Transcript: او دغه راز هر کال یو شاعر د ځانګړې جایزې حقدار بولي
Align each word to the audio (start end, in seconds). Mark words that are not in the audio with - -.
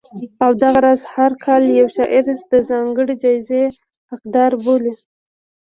او 0.43 0.51
دغه 0.61 0.79
راز 0.85 1.01
هر 1.13 1.31
کال 1.43 1.61
یو 1.79 1.87
شاعر 1.95 2.25
د 2.51 2.53
ځانګړې 2.69 3.13
جایزې 3.23 3.63
حقدار 4.11 4.51
بولي 4.63 4.93